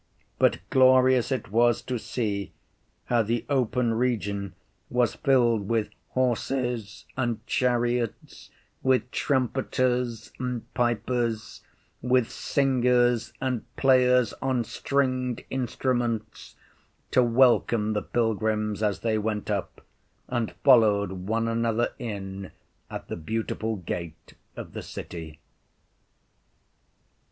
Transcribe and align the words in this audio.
But 0.39 0.57
glorious 0.71 1.31
it 1.31 1.51
was 1.51 1.83
to 1.83 1.99
see 1.99 2.53
how 3.05 3.21
the 3.21 3.45
open 3.49 3.93
region 3.93 4.55
was 4.89 5.13
filled 5.13 5.67
with 5.69 5.91
horses 6.13 7.05
and 7.15 7.45
chariots, 7.45 8.49
with 8.81 9.11
trumpeters 9.11 10.31
and 10.39 10.73
pipers, 10.73 11.61
with 12.01 12.31
singers 12.31 13.31
and 13.39 13.63
players 13.75 14.33
on 14.41 14.63
stringed 14.63 15.43
instruments, 15.51 16.55
to 17.11 17.21
welcome 17.21 17.93
the 17.93 18.01
pilgrims 18.01 18.81
as 18.81 19.01
they 19.01 19.19
went 19.19 19.51
up, 19.51 19.85
and 20.27 20.53
followed 20.63 21.11
one 21.11 21.47
another 21.47 21.93
in 21.99 22.49
at 22.89 23.07
the 23.07 23.15
beautiful 23.15 23.75
gate 23.75 24.33
of 24.55 24.73
the 24.73 24.81
city. 24.81 25.39